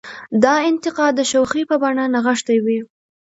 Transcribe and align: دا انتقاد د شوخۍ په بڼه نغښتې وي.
دا 0.43 0.53
انتقاد 0.69 1.11
د 1.17 1.21
شوخۍ 1.31 1.63
په 1.69 1.75
بڼه 1.81 2.03
نغښتې 2.13 2.57
وي. 2.65 2.79